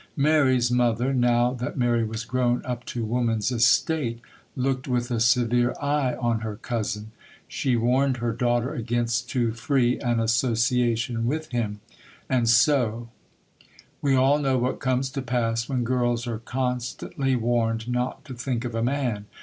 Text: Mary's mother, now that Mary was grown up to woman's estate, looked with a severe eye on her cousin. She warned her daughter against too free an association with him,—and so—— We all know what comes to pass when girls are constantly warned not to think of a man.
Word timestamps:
Mary's 0.17 0.71
mother, 0.71 1.13
now 1.13 1.53
that 1.53 1.77
Mary 1.77 2.03
was 2.03 2.25
grown 2.25 2.65
up 2.65 2.83
to 2.85 3.05
woman's 3.05 3.51
estate, 3.51 4.19
looked 4.55 4.87
with 4.87 5.11
a 5.11 5.19
severe 5.19 5.75
eye 5.79 6.15
on 6.15 6.39
her 6.39 6.55
cousin. 6.55 7.11
She 7.47 7.75
warned 7.75 8.17
her 8.17 8.33
daughter 8.33 8.73
against 8.73 9.29
too 9.29 9.51
free 9.51 9.99
an 9.99 10.19
association 10.19 11.27
with 11.27 11.51
him,—and 11.51 12.49
so—— 12.49 13.09
We 14.01 14.15
all 14.15 14.39
know 14.39 14.57
what 14.57 14.79
comes 14.79 15.11
to 15.11 15.21
pass 15.21 15.69
when 15.69 15.83
girls 15.83 16.25
are 16.25 16.39
constantly 16.39 17.35
warned 17.35 17.87
not 17.87 18.25
to 18.25 18.33
think 18.33 18.65
of 18.65 18.73
a 18.73 18.81
man. 18.81 19.25